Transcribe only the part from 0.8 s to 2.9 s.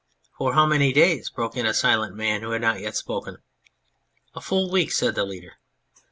days?" broke in a silent man who had not